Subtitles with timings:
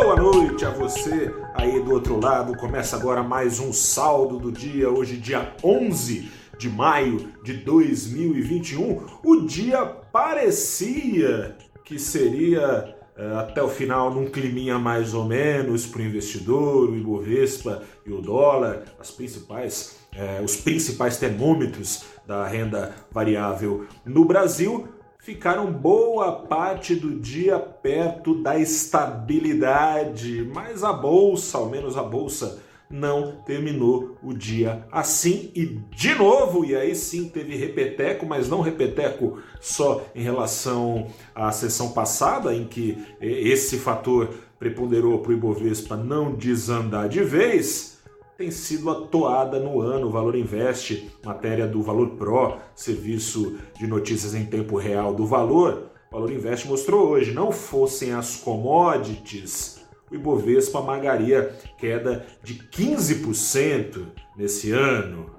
[0.00, 2.56] Boa noite a você aí do outro lado.
[2.56, 9.04] Começa agora mais um saldo do dia, hoje, dia 11 de maio de 2021.
[9.24, 16.00] O dia parecia que seria eh, até o final num climinha mais ou menos para
[16.00, 22.94] o investidor, o Ibovespa e o dólar, as principais, eh, os principais termômetros da renda
[23.10, 24.86] variável no Brasil
[25.28, 32.62] ficaram boa parte do dia perto da estabilidade, mas a bolsa, ao menos a bolsa,
[32.88, 35.52] não terminou o dia assim.
[35.54, 41.52] E de novo, e aí sim teve repeteco, mas não repeteco só em relação à
[41.52, 47.97] sessão passada, em que esse fator preponderou para o Ibovespa não desandar de vez
[48.38, 50.12] tem sido atuada no ano.
[50.12, 55.90] Valor Investe, matéria do Valor Pro, serviço de notícias em tempo real do Valor.
[56.08, 64.70] Valor Investe mostrou hoje, não fossem as commodities, o Ibovespa magaria queda de 15% nesse
[64.70, 65.30] ano.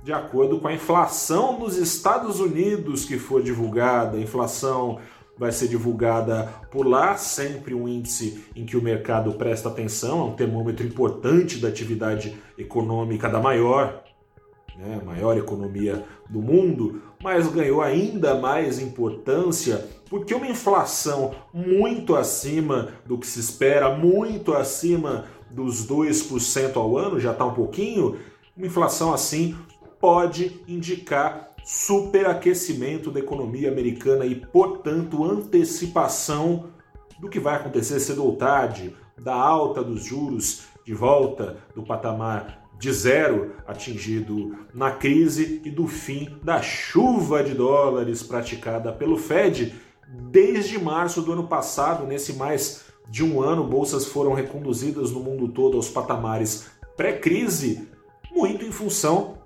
[0.04, 4.16] de acordo com a inflação nos Estados Unidos que for divulgada.
[4.16, 5.00] A inflação
[5.36, 10.24] vai ser divulgada por lá, sempre um índice em que o mercado presta atenção, é
[10.26, 14.04] um termômetro importante da atividade econômica da maior,
[14.78, 22.90] né, maior economia do mundo, mas ganhou ainda mais importância porque uma inflação muito acima
[23.04, 28.18] do que se espera, muito acima dos 2% ao ano, já está um pouquinho,
[28.56, 29.56] uma inflação assim
[30.00, 36.66] pode indicar superaquecimento da economia americana e, portanto, antecipação
[37.18, 42.66] do que vai acontecer cedo ou tarde, da alta dos juros de volta do patamar
[42.78, 49.74] de zero atingido na crise e do fim da chuva de dólares praticada pelo Fed
[50.08, 52.06] desde março do ano passado.
[52.06, 57.88] Nesse mais de um ano, bolsas foram reconduzidas no mundo todo aos patamares pré-crise,
[58.32, 59.38] muito em função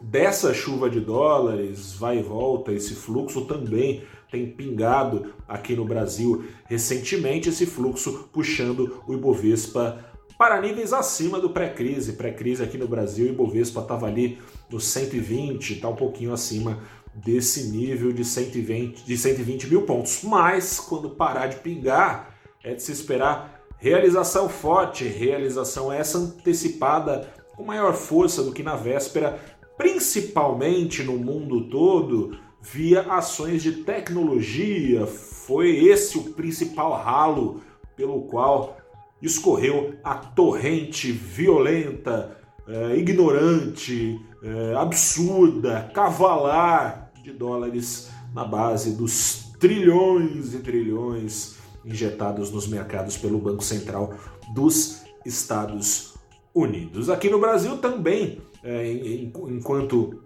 [0.00, 6.44] dessa chuva de dólares, vai e volta, esse fluxo também tem pingado aqui no Brasil
[6.66, 10.04] recentemente, esse fluxo puxando o Ibovespa
[10.38, 12.14] para níveis acima do pré-crise.
[12.14, 14.38] Pré-crise aqui no Brasil, o Ibovespa estava ali
[14.70, 16.80] no 120, está um pouquinho acima
[17.14, 20.22] desse nível de 120, de 120 mil pontos.
[20.22, 27.64] Mas quando parar de pingar, é de se esperar realização forte, realização essa antecipada com
[27.64, 29.40] maior força do que na véspera,
[29.76, 35.06] principalmente no mundo todo, via ações de tecnologia.
[35.06, 37.62] Foi esse o principal ralo
[37.96, 38.78] pelo qual
[39.22, 42.39] escorreu a torrente violenta,
[42.70, 52.68] é, ignorante, é, absurda, cavalar de dólares na base dos trilhões e trilhões injetados nos
[52.68, 54.14] mercados pelo Banco Central
[54.54, 56.14] dos Estados
[56.54, 57.10] Unidos.
[57.10, 60.22] Aqui no Brasil também, é, enquanto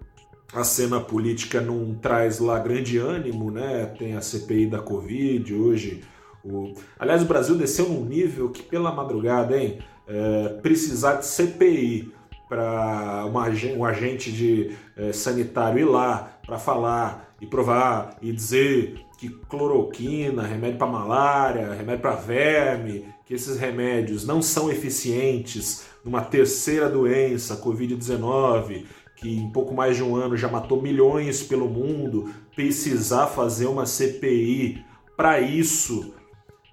[0.52, 3.86] a cena política não traz lá grande ânimo, né?
[3.98, 6.02] Tem a CPI da Covid hoje.
[6.44, 6.74] O...
[6.98, 9.78] Aliás, o Brasil desceu num nível que, pela madrugada, hein?
[10.06, 12.12] É, precisar de CPI
[12.48, 19.28] para um agente de é, sanitário ir lá para falar e provar e dizer que
[19.28, 26.88] cloroquina, remédio para malária, remédio para verme, que esses remédios não são eficientes numa terceira
[26.88, 28.84] doença, Covid-19,
[29.16, 33.86] que em pouco mais de um ano já matou milhões pelo mundo, precisar fazer uma
[33.86, 34.84] CPI
[35.16, 36.12] para isso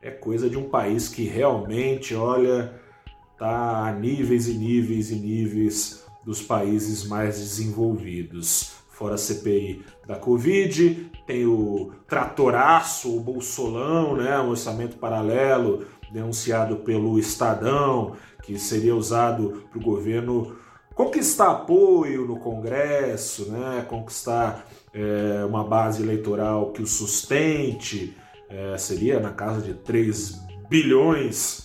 [0.02, 2.74] é coisa de um país que realmente, olha,
[3.42, 8.74] tá a níveis e níveis e níveis dos países mais desenvolvidos.
[8.92, 16.78] Fora a CPI da Covid, tem o tratoraço, o bolsolão, né, um orçamento paralelo denunciado
[16.78, 20.56] pelo Estadão, que seria usado para o governo
[20.94, 23.84] conquistar apoio no Congresso, né?
[23.90, 28.16] conquistar é, uma base eleitoral que o sustente,
[28.48, 31.61] é, seria na casa de 3 bilhões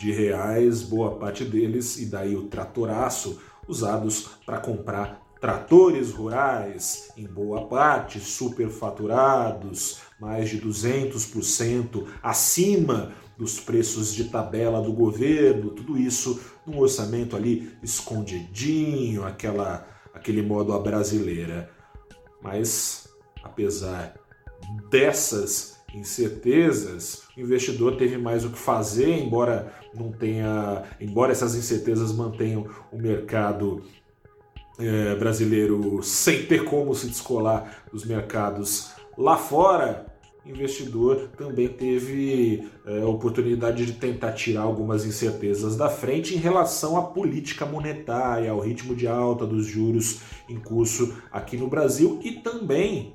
[0.00, 3.38] de reais, boa parte deles, e daí o tratoraço,
[3.68, 14.14] usados para comprar tratores rurais, em boa parte superfaturados, mais de 200% acima dos preços
[14.14, 21.70] de tabela do governo, tudo isso num orçamento ali escondidinho, aquela, aquele modo à brasileira.
[22.42, 23.06] Mas,
[23.42, 24.14] apesar
[24.90, 32.12] dessas incertezas, o investidor teve mais o que fazer, embora não tenha, embora essas incertezas
[32.12, 33.82] mantenham o mercado
[34.78, 40.06] é, brasileiro sem ter como se descolar dos mercados lá fora,
[40.44, 47.02] investidor também teve é, oportunidade de tentar tirar algumas incertezas da frente em relação à
[47.02, 53.14] política monetária, ao ritmo de alta dos juros em curso aqui no Brasil e também,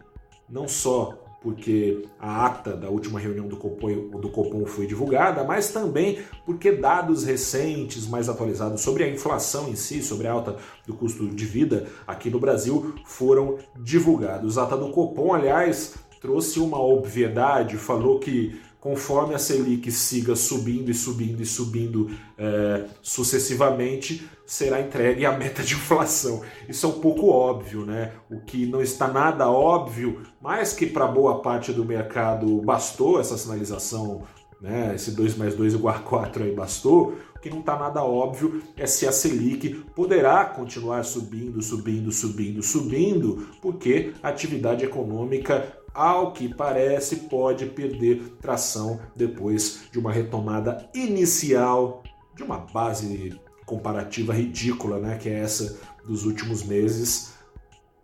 [0.50, 5.72] não só porque a ata da última reunião do Copom, do Copom foi divulgada, mas
[5.72, 10.56] também porque dados recentes, mais atualizados sobre a inflação em si, sobre a alta
[10.88, 14.58] do custo de vida aqui no Brasil, foram divulgados.
[14.58, 20.90] A ata do Copom, aliás, trouxe uma obviedade, falou que conforme a Selic siga subindo
[20.90, 22.10] e subindo e subindo
[22.40, 26.42] é, sucessivamente, será entregue a meta de inflação.
[26.68, 28.12] Isso é um pouco óbvio, né?
[28.30, 33.38] O que não está nada óbvio, mas que para boa parte do mercado bastou essa
[33.38, 34.24] sinalização,
[34.62, 34.94] né?
[34.96, 37.16] Esse 2 mais 2 igual a 4 aí bastou.
[37.36, 42.64] O que não está nada óbvio é se a Selic poderá continuar subindo, subindo, subindo,
[42.64, 50.90] subindo, porque a atividade econômica ao que parece, pode perder tração depois de uma retomada
[50.94, 52.04] inicial
[52.36, 57.34] de uma base comparativa ridícula, né, que é essa dos últimos meses.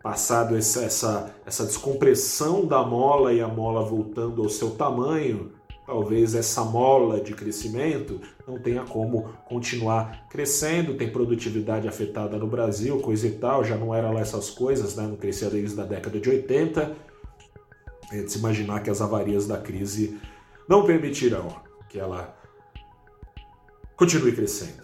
[0.02, 5.52] Passado essa, essa, essa descompressão da mola e a mola voltando ao seu tamanho,
[5.86, 12.98] talvez essa mola de crescimento não tenha como continuar crescendo, tem produtividade afetada no Brasil,
[13.00, 15.06] coisa e tal, já não era lá essas coisas, né?
[15.06, 16.96] não crescia desde a década de 80,
[18.10, 20.18] é de se imaginar que as avarias da crise
[20.68, 21.54] não permitirão
[21.88, 22.36] que ela
[23.96, 24.82] continue crescendo.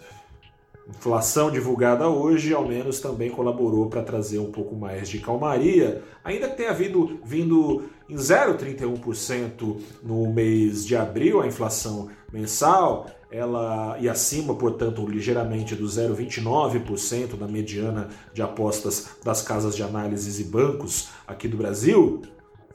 [0.89, 6.49] Inflação divulgada hoje, ao menos, também colaborou para trazer um pouco mais de calmaria, ainda
[6.49, 14.09] que tenha vindo, vindo em 0,31% no mês de abril, a inflação mensal, ela e
[14.09, 21.09] acima, portanto, ligeiramente do 0,29% da mediana de apostas das casas de análises e bancos
[21.27, 22.23] aqui do Brasil,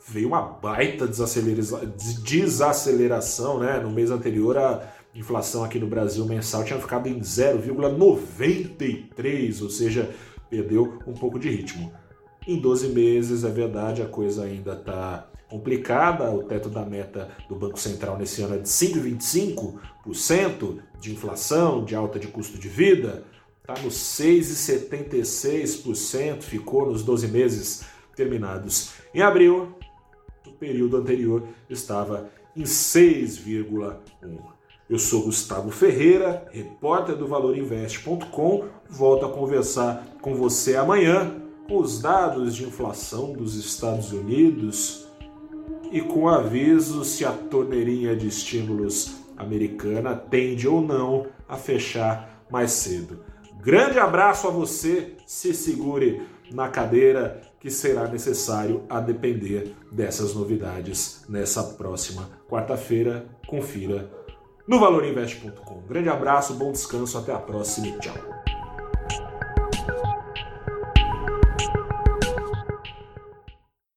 [0.06, 3.80] veio uma baita desaceleração, né?
[3.80, 10.10] No mês anterior a inflação aqui no Brasil mensal tinha ficado em 0,93, ou seja,
[10.50, 11.90] perdeu um pouco de ritmo.
[12.46, 16.30] Em 12 meses, é verdade, a coisa ainda está complicada.
[16.30, 21.94] O teto da meta do Banco Central nesse ano é de 5,25% de inflação, de
[21.94, 23.24] alta de custo de vida.
[23.60, 29.74] Está nos 6,76%, ficou nos 12 meses terminados em abril
[30.44, 34.53] no período anterior estava em 6,1.
[34.88, 38.64] Eu sou Gustavo Ferreira, repórter do ValorInvest.com.
[38.90, 45.08] Volto a conversar com você amanhã com os dados de inflação dos Estados Unidos
[45.90, 52.72] e com aviso se a torneirinha de estímulos americana tende ou não a fechar mais
[52.72, 53.20] cedo.
[53.62, 56.20] Grande abraço a você, se segure
[56.52, 63.24] na cadeira que será necessário a depender dessas novidades nessa próxima quarta-feira.
[63.46, 64.23] Confira
[64.66, 65.82] no valorinvest.com.
[65.88, 68.33] Grande abraço, bom descanso, até a próxima e tchau.